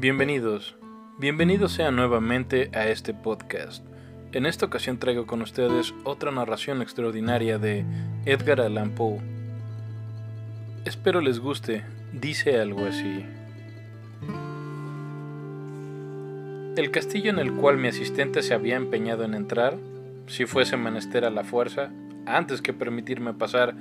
Bienvenidos, 0.00 0.76
bienvenidos 1.18 1.72
sean 1.72 1.96
nuevamente 1.96 2.70
a 2.72 2.86
este 2.86 3.14
podcast. 3.14 3.84
En 4.30 4.46
esta 4.46 4.66
ocasión 4.66 5.00
traigo 5.00 5.26
con 5.26 5.42
ustedes 5.42 5.92
otra 6.04 6.30
narración 6.30 6.82
extraordinaria 6.82 7.58
de 7.58 7.84
Edgar 8.24 8.60
Allan 8.60 8.92
Poe. 8.92 9.18
Espero 10.84 11.20
les 11.20 11.40
guste, 11.40 11.82
dice 12.12 12.60
algo 12.60 12.86
así. 12.86 13.26
El 16.76 16.92
castillo 16.92 17.30
en 17.30 17.40
el 17.40 17.54
cual 17.54 17.78
mi 17.78 17.88
asistente 17.88 18.44
se 18.44 18.54
había 18.54 18.76
empeñado 18.76 19.24
en 19.24 19.34
entrar, 19.34 19.78
si 20.28 20.46
fuese 20.46 20.76
menester 20.76 21.24
a 21.24 21.30
la 21.30 21.42
fuerza, 21.42 21.90
antes 22.24 22.62
que 22.62 22.72
permitirme 22.72 23.34
pasar, 23.34 23.74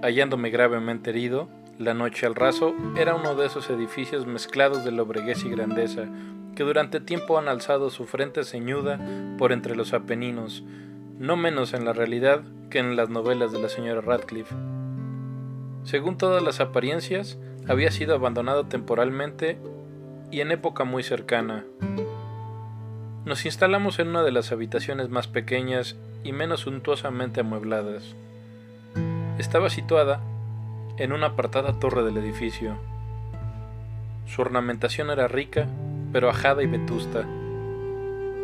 hallándome 0.00 0.48
gravemente 0.48 1.10
herido, 1.10 1.50
la 1.78 1.94
noche 1.94 2.26
al 2.26 2.34
raso 2.34 2.74
era 2.96 3.14
uno 3.14 3.36
de 3.36 3.46
esos 3.46 3.70
edificios 3.70 4.26
mezclados 4.26 4.84
de 4.84 4.90
lobreguez 4.90 5.44
y 5.44 5.48
grandeza 5.48 6.08
que 6.56 6.64
durante 6.64 6.98
tiempo 6.98 7.38
han 7.38 7.46
alzado 7.46 7.88
su 7.90 8.04
frente 8.04 8.42
ceñuda 8.42 8.98
por 9.38 9.52
entre 9.52 9.76
los 9.76 9.92
Apeninos, 9.92 10.64
no 11.18 11.36
menos 11.36 11.74
en 11.74 11.84
la 11.84 11.92
realidad 11.92 12.42
que 12.68 12.80
en 12.80 12.96
las 12.96 13.10
novelas 13.10 13.52
de 13.52 13.60
la 13.60 13.68
señora 13.68 14.00
Radcliffe. 14.00 14.56
Según 15.84 16.18
todas 16.18 16.42
las 16.42 16.58
apariencias, 16.58 17.38
había 17.68 17.92
sido 17.92 18.16
abandonado 18.16 18.66
temporalmente 18.66 19.56
y 20.32 20.40
en 20.40 20.50
época 20.50 20.82
muy 20.82 21.04
cercana. 21.04 21.64
Nos 23.24 23.46
instalamos 23.46 24.00
en 24.00 24.08
una 24.08 24.24
de 24.24 24.32
las 24.32 24.50
habitaciones 24.50 25.10
más 25.10 25.28
pequeñas 25.28 25.96
y 26.24 26.32
menos 26.32 26.60
suntuosamente 26.60 27.40
amuebladas. 27.40 28.16
Estaba 29.38 29.70
situada 29.70 30.20
en 30.98 31.12
una 31.12 31.28
apartada 31.28 31.78
torre 31.78 32.02
del 32.02 32.16
edificio. 32.16 32.76
Su 34.26 34.42
ornamentación 34.42 35.10
era 35.10 35.28
rica, 35.28 35.68
pero 36.12 36.28
ajada 36.28 36.62
y 36.62 36.66
vetusta. 36.66 37.24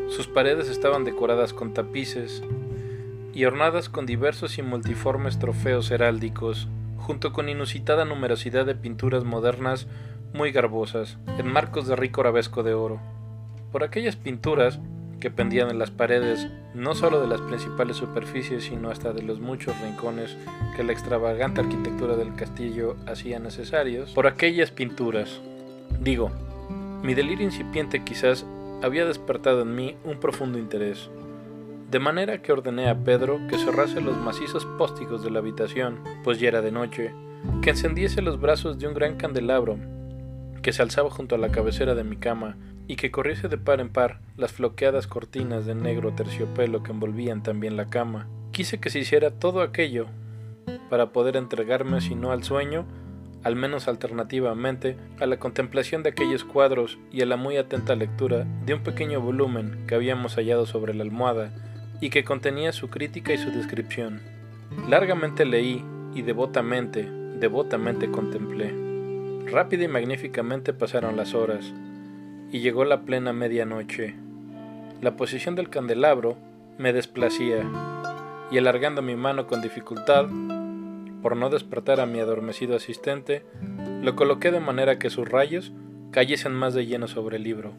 Sus 0.08 0.28
paredes 0.28 0.68
estaban 0.68 1.04
decoradas 1.04 1.52
con 1.52 1.74
tapices 1.74 2.42
y 3.32 3.44
ornadas 3.44 3.88
con 3.88 4.06
diversos 4.06 4.58
y 4.58 4.62
multiformes 4.62 5.38
trofeos 5.38 5.90
heráldicos, 5.90 6.68
junto 6.98 7.32
con 7.32 7.48
inusitada 7.48 8.04
numerosidad 8.04 8.64
de 8.66 8.76
pinturas 8.76 9.24
modernas 9.24 9.88
muy 10.32 10.52
garbosas, 10.52 11.18
en 11.38 11.52
marcos 11.52 11.88
de 11.88 11.96
rico 11.96 12.20
arabesco 12.20 12.62
de 12.62 12.74
oro. 12.74 13.00
Por 13.72 13.82
aquellas 13.82 14.14
pinturas 14.14 14.78
que 15.24 15.30
pendían 15.30 15.70
en 15.70 15.78
las 15.78 15.90
paredes, 15.90 16.48
no 16.74 16.94
solo 16.94 17.18
de 17.18 17.26
las 17.26 17.40
principales 17.40 17.96
superficies, 17.96 18.64
sino 18.64 18.90
hasta 18.90 19.14
de 19.14 19.22
los 19.22 19.40
muchos 19.40 19.74
rincones 19.80 20.36
que 20.76 20.84
la 20.84 20.92
extravagante 20.92 21.62
arquitectura 21.62 22.14
del 22.14 22.34
castillo 22.34 22.96
hacía 23.06 23.38
necesarios, 23.38 24.10
por 24.10 24.26
aquellas 24.26 24.70
pinturas. 24.70 25.40
Digo, 25.98 26.30
mi 27.02 27.14
delirio 27.14 27.46
incipiente 27.46 28.04
quizás 28.04 28.44
había 28.82 29.06
despertado 29.06 29.62
en 29.62 29.74
mí 29.74 29.96
un 30.04 30.20
profundo 30.20 30.58
interés, 30.58 31.08
de 31.90 32.00
manera 32.00 32.42
que 32.42 32.52
ordené 32.52 32.90
a 32.90 32.94
Pedro 32.94 33.40
que 33.48 33.56
cerrase 33.56 34.02
los 34.02 34.18
macizos 34.18 34.66
póstigos 34.76 35.24
de 35.24 35.30
la 35.30 35.38
habitación, 35.38 36.00
pues 36.22 36.38
ya 36.38 36.48
era 36.48 36.60
de 36.60 36.70
noche, 36.70 37.14
que 37.62 37.70
encendiese 37.70 38.20
los 38.20 38.38
brazos 38.38 38.78
de 38.78 38.88
un 38.88 38.92
gran 38.92 39.16
candelabro 39.16 39.78
que 40.64 40.72
se 40.72 40.80
alzaba 40.80 41.10
junto 41.10 41.34
a 41.34 41.38
la 41.38 41.50
cabecera 41.50 41.94
de 41.94 42.04
mi 42.04 42.16
cama 42.16 42.56
y 42.88 42.96
que 42.96 43.10
corriese 43.10 43.48
de 43.48 43.58
par 43.58 43.80
en 43.80 43.90
par 43.90 44.20
las 44.38 44.52
floqueadas 44.52 45.06
cortinas 45.06 45.66
de 45.66 45.74
negro 45.74 46.14
terciopelo 46.14 46.82
que 46.82 46.90
envolvían 46.90 47.42
también 47.42 47.76
la 47.76 47.90
cama. 47.90 48.28
Quise 48.50 48.80
que 48.80 48.88
se 48.88 48.98
hiciera 48.98 49.30
todo 49.30 49.60
aquello 49.60 50.06
para 50.88 51.12
poder 51.12 51.36
entregarme, 51.36 52.00
si 52.00 52.14
no 52.14 52.32
al 52.32 52.44
sueño, 52.44 52.86
al 53.42 53.56
menos 53.56 53.88
alternativamente, 53.88 54.96
a 55.20 55.26
la 55.26 55.38
contemplación 55.38 56.02
de 56.02 56.08
aquellos 56.08 56.44
cuadros 56.44 56.98
y 57.12 57.20
a 57.20 57.26
la 57.26 57.36
muy 57.36 57.58
atenta 57.58 57.94
lectura 57.94 58.46
de 58.64 58.72
un 58.72 58.82
pequeño 58.82 59.20
volumen 59.20 59.84
que 59.86 59.94
habíamos 59.94 60.36
hallado 60.36 60.64
sobre 60.64 60.94
la 60.94 61.02
almohada 61.02 61.52
y 62.00 62.08
que 62.08 62.24
contenía 62.24 62.72
su 62.72 62.88
crítica 62.88 63.34
y 63.34 63.38
su 63.38 63.50
descripción. 63.50 64.22
Largamente 64.88 65.44
leí 65.44 65.84
y 66.14 66.22
devotamente, 66.22 67.06
devotamente 67.38 68.10
contemplé. 68.10 68.93
Rápida 69.46 69.84
y 69.84 69.88
magníficamente 69.88 70.72
pasaron 70.72 71.16
las 71.16 71.34
horas, 71.34 71.72
y 72.50 72.60
llegó 72.60 72.84
la 72.84 73.02
plena 73.02 73.32
medianoche. 73.32 74.14
La 75.00 75.16
posición 75.16 75.54
del 75.54 75.68
candelabro 75.68 76.36
me 76.78 76.92
desplacía, 76.92 77.62
y 78.50 78.58
alargando 78.58 79.02
mi 79.02 79.16
mano 79.16 79.46
con 79.46 79.60
dificultad, 79.60 80.26
por 81.22 81.36
no 81.36 81.50
despertar 81.50 82.00
a 82.00 82.06
mi 82.06 82.20
adormecido 82.20 82.76
asistente, 82.76 83.44
lo 84.02 84.16
coloqué 84.16 84.50
de 84.50 84.60
manera 84.60 84.98
que 84.98 85.10
sus 85.10 85.28
rayos 85.28 85.72
cayesen 86.10 86.52
más 86.52 86.74
de 86.74 86.86
lleno 86.86 87.08
sobre 87.08 87.36
el 87.36 87.42
libro. 87.42 87.72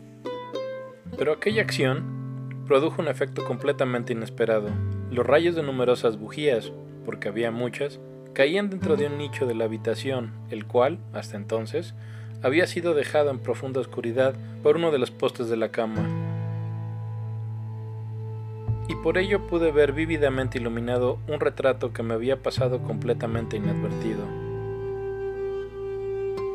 Pero 1.18 1.34
aquella 1.34 1.62
acción 1.62 2.64
produjo 2.66 3.02
un 3.02 3.08
efecto 3.08 3.44
completamente 3.46 4.14
inesperado. 4.14 4.70
Los 5.12 5.26
rayos 5.26 5.56
de 5.56 5.64
numerosas 5.64 6.18
bujías, 6.20 6.72
porque 7.06 7.30
había 7.30 7.52
muchas, 7.52 8.00
caían 8.36 8.70
dentro 8.70 8.98
de 8.98 9.08
un 9.08 9.18
nicho 9.18 9.48
de 9.48 9.56
la 9.56 9.66
habitación, 9.66 10.32
el 10.52 10.66
cual, 10.66 11.00
hasta 11.14 11.38
entonces, 11.38 11.96
había 12.44 12.68
sido 12.68 12.94
dejado 12.94 13.32
en 13.32 13.40
profunda 13.40 13.80
oscuridad 13.80 14.36
por 14.62 14.76
uno 14.76 14.92
de 14.92 15.00
los 15.00 15.10
postes 15.10 15.50
de 15.50 15.58
la 15.58 15.70
cama. 15.70 16.06
Y 18.88 18.96
por 18.96 19.18
ello 19.18 19.48
pude 19.48 19.72
ver 19.72 19.94
vívidamente 19.94 20.60
iluminado 20.60 21.18
un 21.28 21.40
retrato 21.40 21.94
que 21.94 22.04
me 22.04 22.14
había 22.14 22.44
pasado 22.44 22.84
completamente 22.84 23.58
inadvertido. 23.58 24.28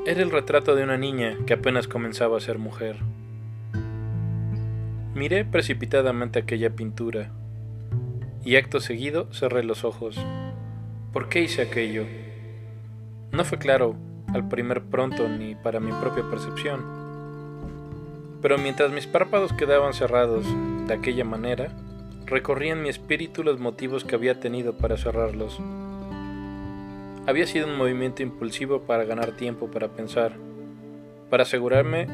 Era 0.07 0.23
el 0.23 0.31
retrato 0.31 0.77
de 0.77 0.85
una 0.85 0.99
niña 0.99 1.37
que 1.47 1.55
apenas 1.55 1.89
comenzaba 1.89 2.37
a 2.37 2.41
ser 2.41 2.59
mujer. 2.59 2.97
Miré 5.15 5.45
precipitadamente 5.45 6.39
aquella 6.39 6.71
pintura 6.71 7.33
y 8.45 8.57
acto 8.57 8.81
seguido 8.81 9.33
cerré 9.33 9.65
los 9.65 9.85
ojos. 9.85 10.17
¿Por 11.13 11.29
qué 11.29 11.41
hice 11.41 11.63
aquello? 11.63 12.07
No 13.33 13.45
fue 13.45 13.59
claro 13.59 13.97
al 14.33 14.47
primer 14.47 14.83
pronto 14.83 15.29
ni 15.29 15.57
para 15.57 15.81
mi 15.81 15.91
propia 15.91 16.23
percepción. 16.31 16.85
Pero 18.41 18.59
mientras 18.59 18.93
mis 18.93 19.09
párpados 19.09 19.53
quedaban 19.53 19.93
cerrados 19.93 20.47
de 20.87 20.95
aquella 20.95 21.25
manera, 21.25 21.73
recorría 22.27 22.75
en 22.75 22.83
mi 22.83 22.91
espíritu 22.91 23.43
los 23.43 23.59
motivos 23.59 24.05
que 24.05 24.15
había 24.15 24.39
tenido 24.39 24.77
para 24.77 24.97
cerrarlos. 24.97 25.59
Había 27.27 27.49
sido 27.49 27.67
un 27.67 27.77
movimiento 27.77 28.23
impulsivo 28.23 28.83
para 28.83 29.03
ganar 29.03 29.33
tiempo 29.33 29.69
para 29.69 29.89
pensar, 29.89 30.37
para 31.29 31.43
asegurarme 31.43 32.07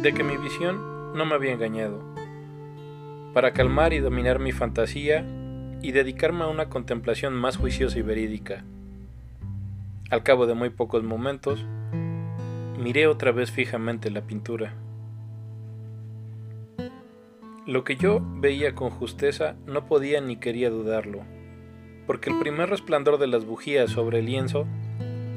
de 0.00 0.14
que 0.14 0.24
mi 0.24 0.38
visión 0.38 1.12
no 1.14 1.26
me 1.26 1.34
había 1.34 1.52
engañado, 1.52 2.02
para 3.34 3.52
calmar 3.52 3.92
y 3.92 3.98
dominar 3.98 4.38
mi 4.38 4.52
fantasía 4.52 5.22
y 5.82 5.92
dedicarme 5.92 6.44
a 6.44 6.48
una 6.48 6.68
contemplación 6.68 7.34
más 7.34 7.56
juiciosa 7.56 7.98
y 7.98 8.02
verídica. 8.02 8.64
Al 10.10 10.22
cabo 10.22 10.46
de 10.46 10.54
muy 10.54 10.70
pocos 10.70 11.02
momentos, 11.02 11.64
miré 12.78 13.06
otra 13.06 13.32
vez 13.32 13.50
fijamente 13.50 14.10
la 14.10 14.22
pintura. 14.22 14.74
Lo 17.66 17.84
que 17.84 17.96
yo 17.96 18.20
veía 18.36 18.74
con 18.74 18.90
justeza 18.90 19.56
no 19.66 19.86
podía 19.86 20.20
ni 20.20 20.36
quería 20.36 20.70
dudarlo, 20.70 21.22
porque 22.06 22.30
el 22.30 22.38
primer 22.38 22.70
resplandor 22.70 23.18
de 23.18 23.26
las 23.26 23.44
bujías 23.44 23.90
sobre 23.90 24.20
el 24.20 24.26
lienzo 24.26 24.66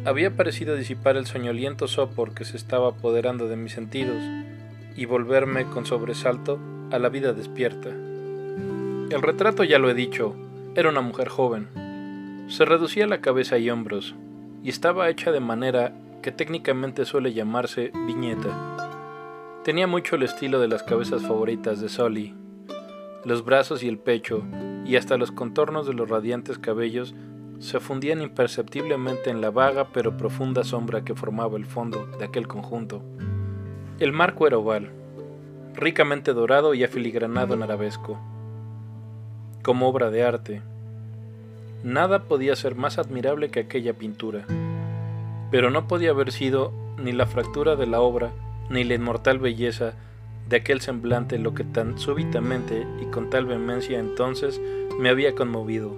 había 0.05 0.35
parecido 0.35 0.75
disipar 0.75 1.17
el 1.17 1.25
soñoliento 1.25 1.87
sopor 1.87 2.33
que 2.33 2.45
se 2.45 2.57
estaba 2.57 2.89
apoderando 2.89 3.47
de 3.47 3.55
mis 3.55 3.71
sentidos 3.71 4.23
y 4.95 5.05
volverme 5.05 5.65
con 5.65 5.85
sobresalto 5.85 6.59
a 6.91 6.99
la 6.99 7.09
vida 7.09 7.33
despierta. 7.33 8.04
El 9.11 9.21
retrato, 9.21 9.63
ya 9.63 9.77
lo 9.77 9.89
he 9.89 9.93
dicho, 9.93 10.35
era 10.73 10.89
una 10.89 11.01
mujer 11.01 11.29
joven. 11.29 12.45
Se 12.47 12.65
reducía 12.65 13.05
la 13.05 13.21
cabeza 13.21 13.59
y 13.59 13.69
hombros, 13.69 14.15
y 14.63 14.69
estaba 14.69 15.09
hecha 15.09 15.31
de 15.31 15.39
manera 15.39 15.93
que 16.23 16.31
técnicamente 16.31 17.05
suele 17.05 17.31
llamarse 17.31 17.91
viñeta. 18.07 19.61
Tenía 19.63 19.85
mucho 19.85 20.15
el 20.15 20.23
estilo 20.23 20.59
de 20.59 20.67
las 20.67 20.81
cabezas 20.81 21.21
favoritas 21.21 21.79
de 21.81 21.89
Sully. 21.89 22.33
Los 23.23 23.45
brazos 23.45 23.83
y 23.83 23.87
el 23.87 23.99
pecho, 23.99 24.43
y 24.85 24.95
hasta 24.95 25.17
los 25.17 25.31
contornos 25.31 25.85
de 25.85 25.93
los 25.93 26.09
radiantes 26.09 26.57
cabellos, 26.57 27.13
se 27.59 27.79
fundían 27.79 28.23
imperceptiblemente 28.23 29.29
en 29.29 29.39
la 29.39 29.51
vaga 29.51 29.89
pero 29.93 30.17
profunda 30.17 30.63
sombra 30.63 31.03
que 31.03 31.13
formaba 31.13 31.57
el 31.57 31.65
fondo 31.65 32.07
de 32.17 32.25
aquel 32.25 32.47
conjunto. 32.47 33.03
El 33.99 34.13
marco 34.13 34.47
era 34.47 34.57
oval, 34.57 34.91
ricamente 35.75 36.33
dorado 36.33 36.73
y 36.73 36.83
afiligranado 36.83 37.53
en 37.53 37.61
arabesco, 37.61 38.19
como 39.65 39.87
obra 39.87 40.11
de 40.11 40.23
arte, 40.23 40.61
Nada 41.83 42.23
podía 42.25 42.55
ser 42.55 42.75
más 42.75 42.99
admirable 42.99 43.49
que 43.49 43.61
aquella 43.61 43.93
pintura, 43.93 44.45
pero 45.49 45.71
no 45.71 45.87
podía 45.87 46.11
haber 46.11 46.31
sido 46.31 46.71
ni 46.99 47.13
la 47.13 47.25
fractura 47.25 47.75
de 47.75 47.87
la 47.87 47.99
obra, 47.99 48.31
ni 48.69 48.83
la 48.83 48.93
inmortal 48.93 49.39
belleza 49.39 49.93
de 50.49 50.57
aquel 50.57 50.81
semblante 50.81 51.39
lo 51.39 51.55
que 51.55 51.63
tan 51.63 51.97
súbitamente 51.97 52.85
y 53.01 53.05
con 53.05 53.31
tal 53.31 53.47
vehemencia 53.47 53.99
entonces 53.99 54.61
me 54.99 55.09
había 55.09 55.33
conmovido, 55.33 55.95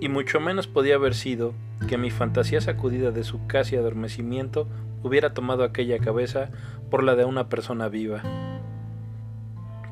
y 0.00 0.08
mucho 0.08 0.40
menos 0.40 0.66
podía 0.66 0.94
haber 0.94 1.14
sido 1.14 1.52
que 1.86 1.98
mi 1.98 2.10
fantasía 2.10 2.62
sacudida 2.62 3.10
de 3.10 3.24
su 3.24 3.46
casi 3.46 3.76
adormecimiento 3.76 4.66
hubiera 5.02 5.34
tomado 5.34 5.64
aquella 5.64 5.98
cabeza 5.98 6.48
por 6.90 7.04
la 7.04 7.14
de 7.14 7.26
una 7.26 7.50
persona 7.50 7.88
viva. 7.88 8.22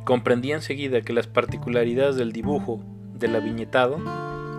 Comprendí 0.05 0.53
enseguida 0.53 1.03
que 1.03 1.13
las 1.13 1.27
particularidades 1.27 2.17
del 2.17 2.33
dibujo, 2.33 2.81
del 3.19 3.37
aviñetado 3.37 3.99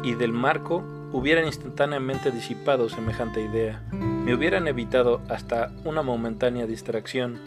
y 0.04 0.16
del 0.16 0.32
marco 0.32 0.84
hubieran 1.12 1.46
instantáneamente 1.46 2.32
disipado 2.32 2.90
semejante 2.90 3.42
idea. 3.42 3.84
Me 3.92 4.34
hubieran 4.34 4.68
evitado 4.68 5.22
hasta 5.30 5.72
una 5.84 6.02
momentánea 6.02 6.66
distracción. 6.66 7.40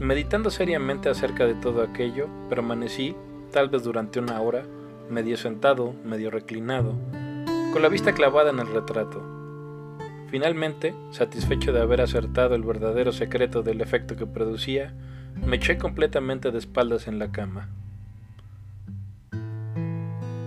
Meditando 0.00 0.50
seriamente 0.50 1.08
acerca 1.08 1.46
de 1.46 1.54
todo 1.54 1.82
aquello, 1.82 2.28
permanecí, 2.48 3.16
tal 3.52 3.68
vez 3.68 3.84
durante 3.84 4.20
una 4.20 4.40
hora, 4.40 4.64
medio 5.08 5.36
sentado, 5.36 5.94
medio 6.04 6.30
reclinado, 6.30 6.94
con 7.72 7.82
la 7.82 7.88
vista 7.88 8.12
clavada 8.12 8.50
en 8.50 8.58
el 8.58 8.66
retrato. 8.66 9.22
Finalmente, 10.28 10.94
satisfecho 11.10 11.72
de 11.72 11.80
haber 11.80 12.00
acertado 12.00 12.54
el 12.54 12.62
verdadero 12.62 13.12
secreto 13.12 13.62
del 13.62 13.80
efecto 13.80 14.16
que 14.16 14.26
producía, 14.26 14.94
me 15.36 15.56
eché 15.56 15.78
completamente 15.78 16.50
de 16.50 16.58
espaldas 16.58 17.08
en 17.08 17.18
la 17.18 17.32
cama. 17.32 17.68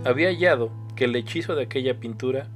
Había 0.05 0.29
hallado 0.29 0.71
que 0.95 1.05
el 1.05 1.15
hechizo 1.15 1.55
de 1.55 1.63
aquella 1.63 1.99
pintura 1.99 2.47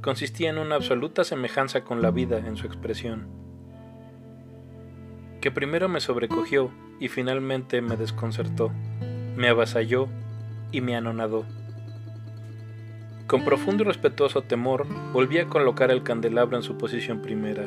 consistía 0.00 0.50
en 0.50 0.58
una 0.58 0.76
absoluta 0.76 1.24
semejanza 1.24 1.82
con 1.82 2.00
la 2.00 2.10
vida 2.10 2.38
en 2.38 2.56
su 2.56 2.66
expresión, 2.66 3.26
que 5.40 5.50
primero 5.50 5.88
me 5.88 6.00
sobrecogió 6.00 6.70
y 6.98 7.08
finalmente 7.08 7.80
me 7.82 7.96
desconcertó, 7.96 8.70
me 9.36 9.48
avasalló 9.48 10.08
y 10.72 10.80
me 10.80 10.96
anonadó. 10.96 11.44
Con 13.26 13.44
profundo 13.44 13.84
y 13.84 13.86
respetuoso 13.86 14.42
temor 14.42 14.86
volví 15.12 15.38
a 15.38 15.46
colocar 15.46 15.90
el 15.90 16.02
candelabro 16.02 16.56
en 16.56 16.62
su 16.62 16.76
posición 16.76 17.22
primera. 17.22 17.64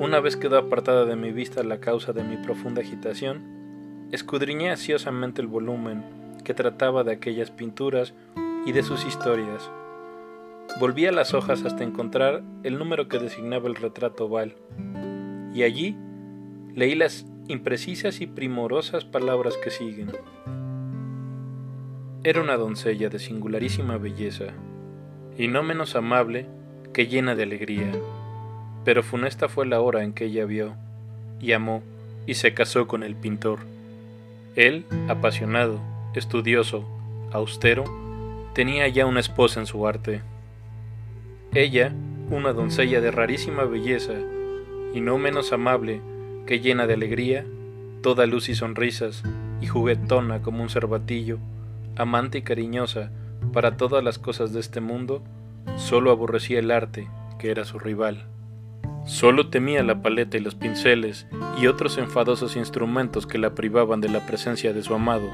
Una 0.00 0.18
vez 0.18 0.36
quedó 0.36 0.58
apartada 0.58 1.04
de 1.04 1.14
mi 1.14 1.30
vista 1.30 1.62
la 1.62 1.78
causa 1.78 2.12
de 2.12 2.24
mi 2.24 2.36
profunda 2.36 2.82
agitación, 2.82 4.08
escudriñé 4.10 4.70
ansiosamente 4.70 5.40
el 5.40 5.46
volumen 5.46 6.04
que 6.42 6.52
trataba 6.52 7.04
de 7.04 7.12
aquellas 7.12 7.52
pinturas 7.52 8.12
y 8.66 8.72
de 8.72 8.82
sus 8.82 9.04
historias. 9.04 9.70
Volví 10.80 11.06
a 11.06 11.12
las 11.12 11.32
hojas 11.32 11.64
hasta 11.64 11.84
encontrar 11.84 12.42
el 12.64 12.76
número 12.76 13.06
que 13.06 13.20
designaba 13.20 13.68
el 13.68 13.76
retrato 13.76 14.24
oval, 14.24 14.56
y 15.54 15.62
allí 15.62 15.96
leí 16.74 16.96
las 16.96 17.24
imprecisas 17.46 18.20
y 18.20 18.26
primorosas 18.26 19.04
palabras 19.04 19.56
que 19.62 19.70
siguen. 19.70 20.10
Era 22.24 22.40
una 22.40 22.56
doncella 22.56 23.10
de 23.10 23.20
singularísima 23.20 23.96
belleza, 23.96 24.46
y 25.38 25.46
no 25.46 25.62
menos 25.62 25.94
amable 25.94 26.48
que 26.92 27.06
llena 27.06 27.36
de 27.36 27.44
alegría. 27.44 27.92
Pero 28.84 29.02
funesta 29.02 29.48
fue 29.48 29.66
la 29.66 29.80
hora 29.80 30.04
en 30.04 30.12
que 30.12 30.26
ella 30.26 30.44
vio, 30.44 30.74
y 31.40 31.52
amó, 31.52 31.82
y 32.26 32.34
se 32.34 32.54
casó 32.54 32.86
con 32.86 33.02
el 33.02 33.16
pintor. 33.16 33.60
Él, 34.56 34.84
apasionado, 35.08 35.80
estudioso, 36.14 36.84
austero, 37.32 37.84
tenía 38.54 38.86
ya 38.88 39.06
una 39.06 39.20
esposa 39.20 39.60
en 39.60 39.66
su 39.66 39.86
arte. 39.86 40.22
Ella, 41.54 41.92
una 42.30 42.52
doncella 42.52 43.00
de 43.00 43.10
rarísima 43.10 43.64
belleza, 43.64 44.14
y 44.92 45.00
no 45.00 45.18
menos 45.18 45.52
amable 45.52 46.00
que 46.46 46.60
llena 46.60 46.86
de 46.86 46.94
alegría, 46.94 47.44
toda 48.02 48.26
luz 48.26 48.48
y 48.48 48.54
sonrisas, 48.54 49.22
y 49.60 49.66
juguetona 49.66 50.42
como 50.42 50.62
un 50.62 50.68
cervatillo, 50.68 51.38
amante 51.96 52.38
y 52.38 52.42
cariñosa 52.42 53.10
para 53.52 53.76
todas 53.76 54.04
las 54.04 54.18
cosas 54.18 54.52
de 54.52 54.60
este 54.60 54.80
mundo, 54.80 55.22
solo 55.76 56.10
aborrecía 56.10 56.58
el 56.58 56.70
arte, 56.70 57.08
que 57.38 57.50
era 57.50 57.64
su 57.64 57.78
rival. 57.78 58.26
Solo 59.04 59.48
temía 59.48 59.82
la 59.82 60.00
paleta 60.00 60.38
y 60.38 60.40
los 60.40 60.54
pinceles 60.54 61.26
y 61.60 61.66
otros 61.66 61.98
enfadosos 61.98 62.56
instrumentos 62.56 63.26
que 63.26 63.38
la 63.38 63.54
privaban 63.54 64.00
de 64.00 64.08
la 64.08 64.24
presencia 64.26 64.72
de 64.72 64.82
su 64.82 64.94
amado. 64.94 65.28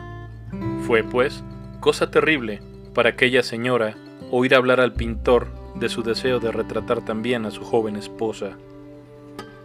Fue, 0.86 1.04
pues, 1.04 1.44
cosa 1.78 2.10
terrible 2.10 2.60
para 2.94 3.10
aquella 3.10 3.42
señora 3.44 3.96
oír 4.32 4.54
hablar 4.54 4.80
al 4.80 4.92
pintor 4.92 5.48
de 5.76 5.88
su 5.88 6.02
deseo 6.02 6.40
de 6.40 6.50
retratar 6.50 7.04
también 7.04 7.46
a 7.46 7.52
su 7.52 7.62
joven 7.62 7.94
esposa. 7.94 8.56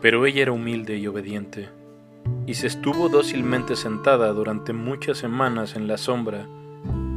Pero 0.02 0.25
ella 0.25 0.44
era 0.44 0.51
humilde 0.51 0.98
y 0.98 1.08
obediente, 1.08 1.69
y 2.46 2.54
se 2.54 2.68
estuvo 2.68 3.10
dócilmente 3.10 3.75
sentada 3.75 4.31
durante 4.34 4.72
muchas 4.72 5.18
semanas 5.18 5.75
en 5.75 5.88
la 5.88 5.98
sombra 5.98 6.48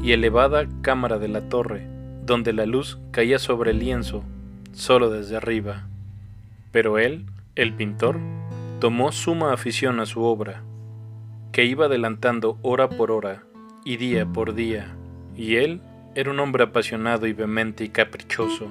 y 0.02 0.12
elevada 0.12 0.66
cámara 0.80 1.18
de 1.18 1.28
la 1.28 1.48
torre, 1.50 1.86
donde 2.24 2.54
la 2.54 2.64
luz 2.64 2.98
caía 3.10 3.38
sobre 3.38 3.72
el 3.72 3.78
lienzo, 3.78 4.24
solo 4.72 5.10
desde 5.10 5.36
arriba. 5.36 5.86
Pero 6.70 6.98
él, 6.98 7.26
el 7.54 7.74
pintor, 7.74 8.18
tomó 8.80 9.12
suma 9.12 9.52
afición 9.52 10.00
a 10.00 10.06
su 10.06 10.22
obra, 10.22 10.62
que 11.52 11.64
iba 11.64 11.86
adelantando 11.86 12.58
hora 12.62 12.88
por 12.88 13.10
hora 13.10 13.42
y 13.84 13.96
día 13.96 14.26
por 14.26 14.54
día, 14.54 14.94
y 15.36 15.56
él 15.56 15.80
era 16.14 16.30
un 16.30 16.40
hombre 16.40 16.64
apasionado 16.64 17.26
y 17.26 17.32
vehemente 17.32 17.84
y 17.84 17.88
caprichoso, 17.88 18.68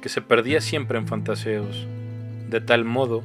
que 0.00 0.08
se 0.08 0.22
perdía 0.22 0.60
siempre 0.60 0.98
en 0.98 1.06
fantaseos, 1.06 1.86
de 2.48 2.60
tal 2.60 2.84
modo 2.84 3.24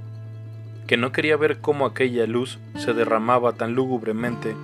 que 0.88 0.98
no 0.98 1.12
quería 1.12 1.38
ver 1.38 1.60
cómo 1.60 1.86
aquella 1.86 2.26
luz 2.28 2.60
se 2.76 2.94
derramaba 2.94 3.54
tan 3.54 3.74
lúgubremente 3.74 4.56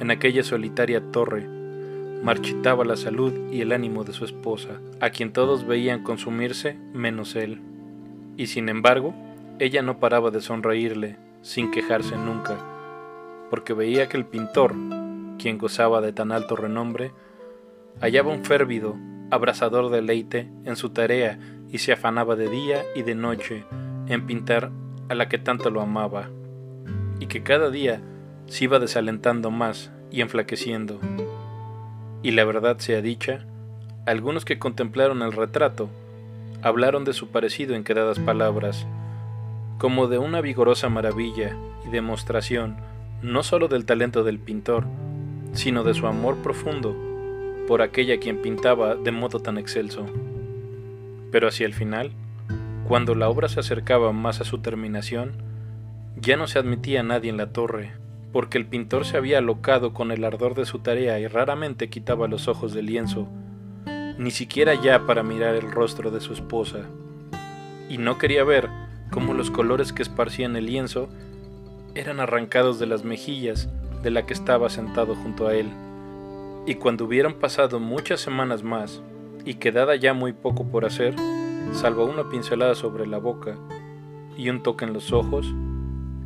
en 0.00 0.10
aquella 0.10 0.42
solitaria 0.42 1.02
torre 1.10 1.56
marchitaba 2.22 2.84
la 2.84 2.96
salud 2.96 3.32
y 3.52 3.60
el 3.60 3.72
ánimo 3.72 4.04
de 4.04 4.12
su 4.12 4.24
esposa, 4.24 4.80
a 5.00 5.10
quien 5.10 5.32
todos 5.32 5.66
veían 5.66 6.02
consumirse 6.02 6.76
menos 6.92 7.36
él. 7.36 7.60
Y 8.36 8.48
sin 8.48 8.68
embargo, 8.68 9.14
ella 9.58 9.82
no 9.82 9.98
paraba 9.98 10.30
de 10.30 10.40
sonreírle, 10.40 11.16
sin 11.40 11.70
quejarse 11.70 12.16
nunca, 12.16 12.58
porque 13.50 13.72
veía 13.72 14.08
que 14.08 14.16
el 14.16 14.26
pintor, 14.26 14.74
quien 15.38 15.58
gozaba 15.58 16.00
de 16.00 16.12
tan 16.12 16.32
alto 16.32 16.56
renombre, 16.56 17.12
hallaba 18.00 18.32
un 18.32 18.44
férvido, 18.44 18.96
abrasador 19.30 19.90
deleite 19.90 20.48
en 20.64 20.76
su 20.76 20.90
tarea 20.90 21.38
y 21.70 21.78
se 21.78 21.92
afanaba 21.92 22.36
de 22.36 22.48
día 22.48 22.82
y 22.94 23.02
de 23.02 23.14
noche 23.14 23.64
en 24.08 24.26
pintar 24.26 24.70
a 25.08 25.14
la 25.14 25.28
que 25.28 25.38
tanto 25.38 25.70
lo 25.70 25.80
amaba, 25.80 26.28
y 27.18 27.26
que 27.26 27.42
cada 27.42 27.70
día 27.70 28.02
se 28.46 28.64
iba 28.64 28.78
desalentando 28.78 29.50
más 29.50 29.90
y 30.10 30.20
enflaqueciendo. 30.20 31.00
Y 32.22 32.32
la 32.32 32.44
verdad 32.44 32.78
sea 32.78 33.00
dicha, 33.00 33.46
algunos 34.04 34.44
que 34.44 34.58
contemplaron 34.58 35.22
el 35.22 35.32
retrato 35.32 35.88
hablaron 36.66 37.04
de 37.04 37.12
su 37.12 37.28
parecido 37.28 37.76
en 37.76 37.84
quedadas 37.84 38.18
palabras, 38.18 38.88
como 39.78 40.08
de 40.08 40.18
una 40.18 40.40
vigorosa 40.40 40.88
maravilla 40.88 41.56
y 41.86 41.90
demostración 41.90 42.76
no 43.22 43.44
sólo 43.44 43.68
del 43.68 43.84
talento 43.84 44.24
del 44.24 44.40
pintor, 44.40 44.84
sino 45.52 45.84
de 45.84 45.94
su 45.94 46.08
amor 46.08 46.36
profundo 46.38 46.96
por 47.68 47.82
aquella 47.82 48.18
quien 48.18 48.42
pintaba 48.42 48.96
de 48.96 49.12
modo 49.12 49.38
tan 49.38 49.58
excelso. 49.58 50.06
Pero 51.30 51.46
hacia 51.46 51.66
el 51.66 51.72
final, 51.72 52.10
cuando 52.88 53.14
la 53.14 53.28
obra 53.28 53.48
se 53.48 53.60
acercaba 53.60 54.10
más 54.10 54.40
a 54.40 54.44
su 54.44 54.58
terminación, 54.58 55.34
ya 56.20 56.36
no 56.36 56.48
se 56.48 56.58
admitía 56.58 57.04
nadie 57.04 57.30
en 57.30 57.36
la 57.36 57.52
torre, 57.52 57.92
porque 58.32 58.58
el 58.58 58.66
pintor 58.66 59.04
se 59.04 59.16
había 59.16 59.38
alocado 59.38 59.94
con 59.94 60.10
el 60.10 60.24
ardor 60.24 60.56
de 60.56 60.66
su 60.66 60.80
tarea 60.80 61.20
y 61.20 61.28
raramente 61.28 61.88
quitaba 61.90 62.26
los 62.26 62.48
ojos 62.48 62.74
del 62.74 62.86
lienzo, 62.86 63.28
ni 64.18 64.30
siquiera 64.30 64.74
ya 64.74 65.06
para 65.06 65.22
mirar 65.22 65.54
el 65.54 65.70
rostro 65.70 66.10
de 66.10 66.20
su 66.20 66.32
esposa, 66.32 66.86
y 67.88 67.98
no 67.98 68.18
quería 68.18 68.44
ver 68.44 68.68
cómo 69.10 69.34
los 69.34 69.50
colores 69.50 69.92
que 69.92 70.02
esparcían 70.02 70.56
el 70.56 70.66
lienzo 70.66 71.08
eran 71.94 72.20
arrancados 72.20 72.78
de 72.78 72.86
las 72.86 73.04
mejillas 73.04 73.68
de 74.02 74.10
la 74.10 74.26
que 74.26 74.34
estaba 74.34 74.68
sentado 74.68 75.14
junto 75.14 75.46
a 75.46 75.54
él. 75.54 75.70
Y 76.66 76.74
cuando 76.74 77.04
hubieran 77.04 77.34
pasado 77.34 77.80
muchas 77.80 78.20
semanas 78.20 78.62
más, 78.62 79.02
y 79.44 79.54
quedada 79.54 79.94
ya 79.96 80.12
muy 80.12 80.32
poco 80.32 80.66
por 80.66 80.84
hacer, 80.84 81.14
salvo 81.72 82.04
una 82.04 82.28
pincelada 82.28 82.74
sobre 82.74 83.06
la 83.06 83.18
boca 83.18 83.56
y 84.36 84.50
un 84.50 84.62
toque 84.62 84.84
en 84.84 84.92
los 84.92 85.12
ojos, 85.12 85.46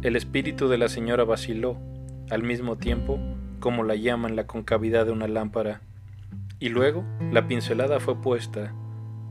el 0.02 0.16
espíritu 0.16 0.68
de 0.68 0.78
la 0.78 0.88
señora 0.88 1.24
vaciló 1.24 1.76
al 2.30 2.42
mismo 2.42 2.76
tiempo 2.76 3.18
como 3.60 3.84
la 3.84 3.94
llama 3.94 4.28
en 4.28 4.36
la 4.36 4.46
concavidad 4.46 5.04
de 5.04 5.12
una 5.12 5.28
lámpara. 5.28 5.82
Y 6.60 6.68
luego 6.68 7.04
la 7.32 7.48
pincelada 7.48 7.98
fue 7.98 8.20
puesta, 8.20 8.72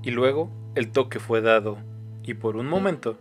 y 0.02 0.12
luego 0.12 0.50
el 0.76 0.92
toque 0.92 1.20
fue 1.20 1.42
dado, 1.42 1.78
y 2.24 2.34
por 2.34 2.58
un 2.58 2.68
momento 2.68 3.18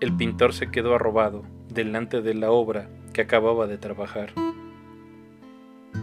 el 0.00 0.14
pintor 0.16 0.52
se 0.52 0.70
quedó 0.70 0.94
arrobado 0.94 1.42
delante 1.68 2.20
de 2.22 2.34
la 2.34 2.50
obra 2.50 2.88
que 3.12 3.22
acababa 3.22 3.66
de 3.66 3.78
trabajar. 3.78 4.32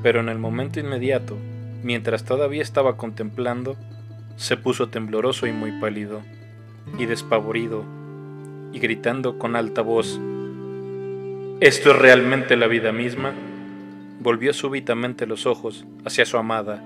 Pero 0.04 0.20
en 0.20 0.30
el 0.30 0.40
momento 0.40 0.80
inmediato, 0.80 1.38
mientras 1.84 2.26
todavía 2.26 2.62
estaba 2.62 2.98
contemplando, 2.98 3.78
se 4.36 4.58
puso 4.58 4.90
tembloroso 4.90 5.48
y 5.48 5.54
muy 5.54 5.80
pálido, 5.80 6.22
y 6.98 7.06
despavorido, 7.06 7.86
y 8.74 8.80
gritando 8.80 9.38
con 9.38 9.56
alta 9.56 9.82
voz, 9.82 10.20
¿Esto 11.60 11.90
es 11.90 11.98
realmente 11.98 12.56
la 12.56 12.68
vida 12.68 12.92
misma? 12.92 13.34
Volvió 14.20 14.54
súbitamente 14.54 15.26
los 15.26 15.48
ojos 15.48 15.88
hacia 16.06 16.24
su 16.24 16.38
amada. 16.38 16.84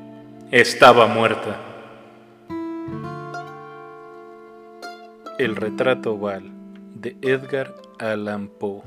Estaba 0.52 1.08
muerta. 1.08 1.58
El 5.40 5.56
retrato 5.56 6.16
oval 6.16 6.52
de 6.94 7.16
Edgar 7.22 7.74
Allan 8.00 8.50
Poe. 8.50 8.82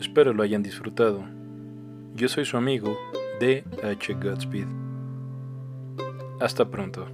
Espero 0.00 0.32
lo 0.32 0.42
hayan 0.42 0.64
disfrutado. 0.64 1.22
Yo 2.16 2.28
soy 2.28 2.44
su 2.44 2.56
amigo 2.56 2.98
D. 3.38 3.62
H. 3.84 4.14
Godspeed. 4.14 4.66
Hasta 6.40 6.68
pronto. 6.68 7.06